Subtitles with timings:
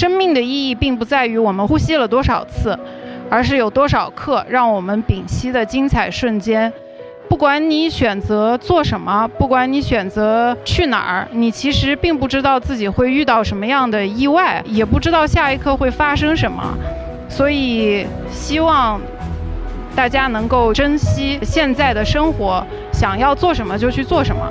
[0.00, 2.74] 生命的意义并不在于我们呼吸了多少次，
[3.28, 6.72] 而是有多少刻让我们屏息的精彩瞬间。
[7.28, 16.62] 不管你选择做什么，不管你选择去哪儿，你其实并不知道自己会遇到什么样的意外，也不知道下一刻会发生什么。
[17.28, 18.98] 所以，希望
[19.94, 24.42] 大家能够珍惜现在的生活，想要做什么就去做什么。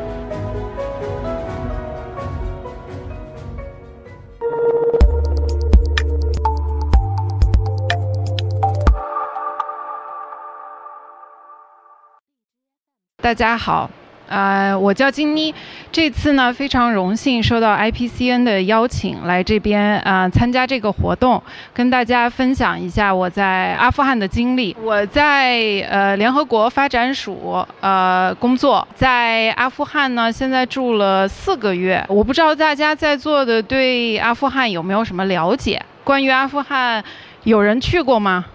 [13.21, 13.89] 大家好，
[14.29, 15.53] 呃，我叫金妮，
[15.91, 24.73] 这次呢非常荣幸受到 IPCN 的邀请来这边啊参加这个活动，跟大家分享一下我在阿富汗的经历。
[24.81, 25.59] 我在
[25.89, 32.01] 呃联合国发展署呃工作，在阿富汗呢现在住了四个月。
[32.07, 35.81] 我不知道大家在座的对阿富汗有没有什么了解？
[36.05, 37.03] 关于阿富汗，
[37.43, 38.45] 有人去过吗？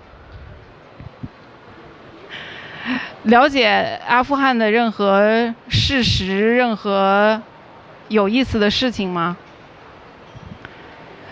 [3.25, 7.41] 了解阿富汗的任何事实、任何
[8.09, 9.37] 有意思的事情吗？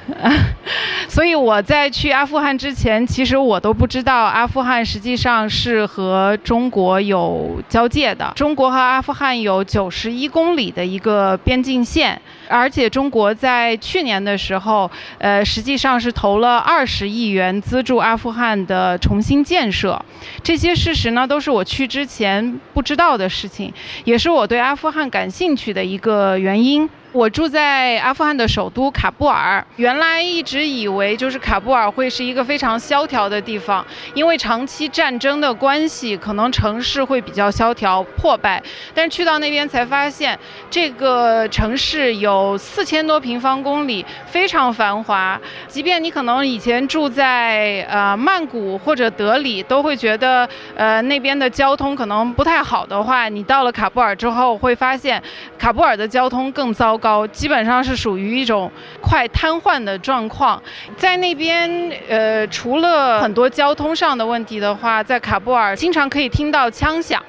[1.08, 8.33] 所以我在去阿富汗之前，其实我都不知道阿富汗实际上是和中国有交界的。
[8.34, 20.03] 中国和阿富汗有九十一公里的一个边境线，而且中国在去年的时候，呃，实际上是投了二十亿元资助阿富汗的重新建设。
[20.42, 23.72] 这些事实呢，都是我去之前不知道的事情，
[24.05, 26.89] 也是我对阿富汗感兴趣的一个原因。
[27.12, 38.62] 我住在阿富汗的首都喀布尔，原来一直以为就是喀布尔会是一个非常萧条的地方，因为长期战争的关系，可能城市会比较萧条破败。
[38.94, 40.38] 但是去到那边才发现，
[40.70, 45.38] 这个城市有四千多平方公里，非常繁华。
[45.69, 55.22] 即便你可能以前住在呃曼谷或者德里，都会觉得呃那边的交通可能不太好的话，你到了喀布尔之后会发现，
[55.60, 56.98] 喀布尔的交通更糟。
[57.02, 58.70] 高基本上是属于一种
[59.00, 60.62] 快瘫痪的状况，
[60.96, 67.20] 在那边呃，除了很多交通上的问题的话，在喀布尔经常可以听到枪响，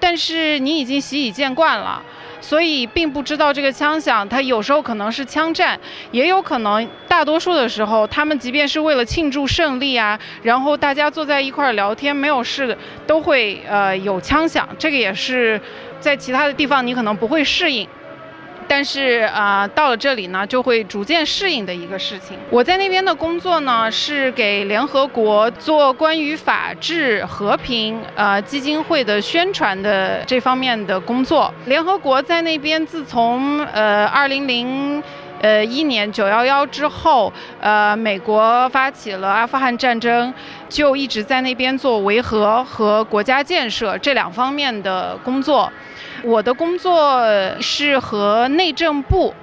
[0.00, 2.02] 但是你已经习以见惯了，
[2.40, 5.78] 所以并不知道这个枪响，它有时候可能是枪战，
[6.10, 12.76] 也有可能大多数的时候，他们即便是为了庆祝胜利啊，然后大家坐在一块儿聊天没有事，
[13.06, 15.60] 都会呃有枪响，这个也是
[16.00, 17.88] 在其他的地方你可能不会适应。
[18.66, 22.38] 但是啊，到了这里呢，就会逐渐适应的一个事情。
[22.50, 31.52] 我在那边的工作呢，是给联合国做关于法治和平呃基金会的宣传的这方面的工作。
[31.66, 35.02] 联合国在那边自从呃二零零
[35.40, 40.32] 呃一年九幺幺之后，呃美国发起了阿富汗战争，
[40.68, 45.70] 就一直在那边做维和和国家建设这两方面的工作。
[46.22, 47.22] 我的工作
[47.60, 49.34] 是和内政部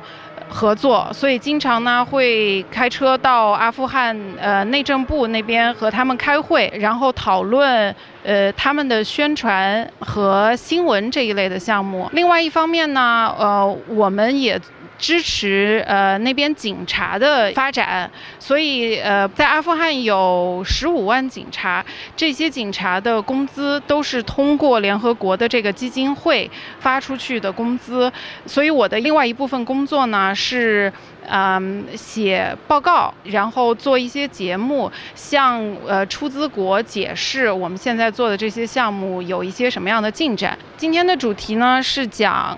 [0.49, 12.09] 合作，所以经常呢会开车到阿富汗呃内政部那边和他们开会，然后讨论呃他们的宣传和新闻这一类的项目。
[12.13, 14.59] 另外一方面呢，呃我们也。
[15.01, 21.83] 支持呃那边警察的发展，所以呃在阿富汗有十五万警察，
[22.15, 28.13] 这些警察的工资都是通过联合国的这个基金会发出去的工资，
[28.45, 30.93] 所以我的另外一部分工作呢是
[31.27, 40.55] 嗯写报告，然后做一些节目，向呃出资国解释我们现在做的这些项目有一些什么样的进展。
[40.77, 42.55] 今天的主题呢是讲。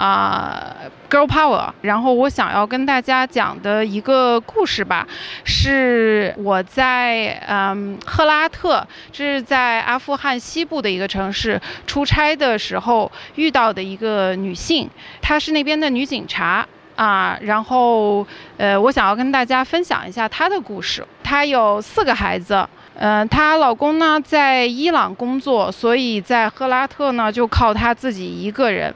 [0.00, 0.74] 啊
[1.10, 1.70] ，Girl Power。
[1.82, 5.06] 然后我想要跟大家讲的一个故事吧，
[5.44, 14.88] 是我在嗯赫拉特，这是在阿富汗西部的一个城市出差的时候遇到的一个女性，
[15.20, 17.36] 她是那边的女警察啊。
[17.42, 21.06] 然后呃，我想要跟大家分享一下她的故事。
[21.22, 22.66] 她有四个孩子。
[22.98, 28.94] 嗯，她老公呢在伊朗工作，所以在赫拉特呢就靠她自己一个人。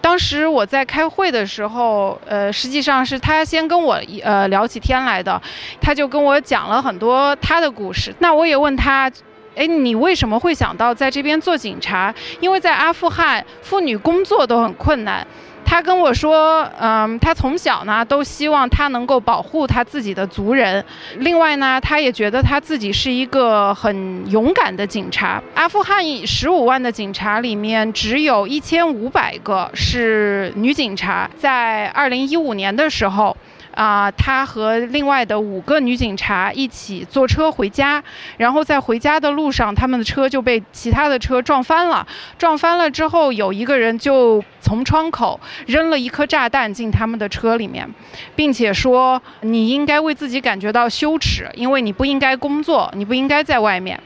[0.00, 5.40] 当时我在开会的时候，呃，实际上是她先跟我呃聊起天来的，
[5.80, 8.14] 她就跟我讲了很多她的故事。
[8.18, 9.10] 那我也问她，
[9.56, 12.14] 哎，你为什么会想到在这边做警察？
[12.40, 15.26] 因为在阿富汗，妇女工作都很困难。
[15.70, 20.82] 他跟我说，嗯，他从小呢都希望他能够保护他自己的族人。
[21.18, 25.42] 另外呢，他也觉得他自己是一个很勇敢的警察。
[25.54, 31.28] 阿富汗十五万的警察里面，只有一千五百个是女警察。
[31.36, 33.36] 在二零一五年的时候。
[33.78, 38.02] 啊，他和另外的五个女警察一起坐车回家，
[38.36, 42.04] 然后在回家的路上，他们的车就被其他的车撞翻了。
[42.36, 47.88] 撞翻了之后，有一个人就从窗口扔了一颗炸弹进他们的车里面，
[48.34, 54.02] 并且说：“你应该为自己感觉到羞耻，因为你不应该工作，你不应该在外面。”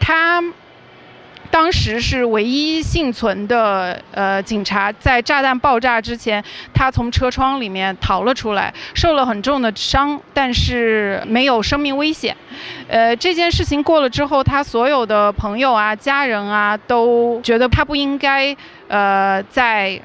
[0.00, 0.42] 他。
[1.54, 6.42] 当时是唯一幸存的呃警察，在炸弹爆炸之前，
[6.74, 12.36] 他从车窗里面逃了出来，受了很重的伤，但是没有生命危险。
[12.88, 18.56] 呃，这件事情过了之后，他所有的朋友啊、家人啊都觉得他不应该
[18.88, 20.00] 呃在。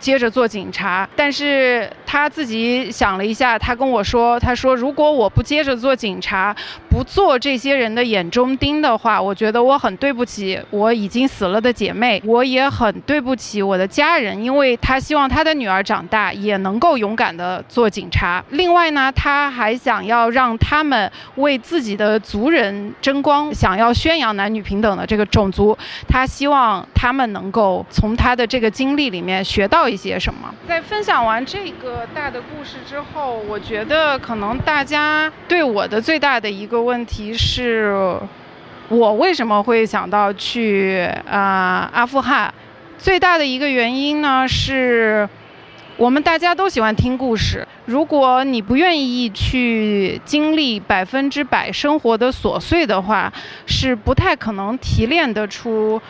[0.00, 6.54] 接着做警察，但是他自己想了一下，他跟我说：“他说如果我不接着做警察，
[6.98, 18.44] 不做这些人的眼中钉的话，我觉得我很对不起我已经死了的姐妹，我也很对不起我的家人，因为他希望他的女儿长大也能够勇敢的做警察。
[18.50, 25.78] 另外呢，他还想要让他们为自己的族人争光，想要宣扬男女平等的这个种族，
[26.08, 30.52] 他希望他们能够从他的这个经历里面学到。”一些什么？
[30.66, 38.18] 在分享完这个大的故事之后，我觉得可能大家对我的最大的一个问题是，
[38.88, 42.50] 我为什么会想到去啊阿富汗？
[42.96, 45.28] 最大的一个原因呢是，
[45.98, 47.68] 我们大家都喜欢听故事。
[47.84, 53.30] 如果你不愿意去经历百分之百生活的琐碎的话，
[53.66, 56.00] 是不太可能提炼得出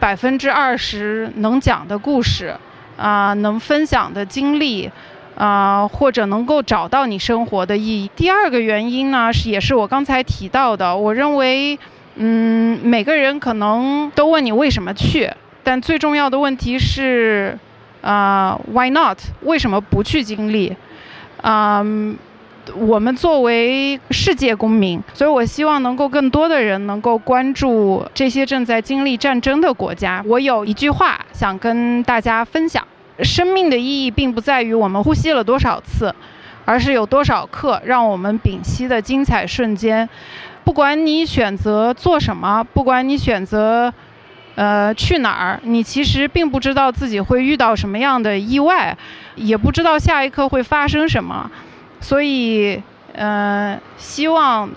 [0.00, 2.52] 百分之二十能讲的故事。
[2.96, 4.90] 啊，能分享的经历，
[5.36, 8.10] 啊，或者能够找到你生活的意义。
[8.16, 10.96] 第二个原因呢，是也是我刚才提到的。
[10.96, 11.78] 我认为，
[12.16, 15.30] 嗯，每个人可能都问你为什么去，
[15.62, 17.58] 但最重要的问题是，
[18.00, 19.18] 啊，Why not？
[19.42, 20.74] 为什么不去经历？
[21.42, 21.84] 啊，
[22.74, 30.24] 我们作为世界公民，所以我希望能够更多的人能够关注这些正在经历战争的国家。
[30.26, 32.82] 我有一句话想跟大家分享。
[33.22, 36.14] 生命的意义并不在于我们呼吸了多少次，
[36.64, 40.08] 而是有多少刻让我们屏息的精彩瞬间。
[40.64, 43.92] 不管你选择做什么，不管你选择，
[44.56, 48.96] 呃，去哪儿，你其实并不知道自己会遇到什么样的意外，
[49.36, 51.50] 也不知道下一刻会发生什么。
[52.00, 52.82] 所以，
[53.14, 54.68] 呃，希望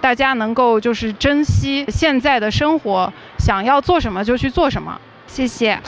[0.00, 4.98] 大家能够就是珍惜现在的生活，想要做什么就去做什么。
[5.26, 5.78] 谢谢。